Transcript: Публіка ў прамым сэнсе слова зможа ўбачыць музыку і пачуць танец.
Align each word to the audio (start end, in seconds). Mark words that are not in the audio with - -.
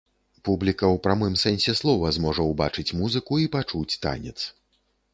Публіка 0.47 0.85
ў 0.87 0.97
прамым 1.07 1.35
сэнсе 1.43 1.75
слова 1.81 2.13
зможа 2.19 2.49
ўбачыць 2.51 2.89
музыку 3.03 3.33
і 3.45 3.49
пачуць 3.59 3.99
танец. 4.09 4.39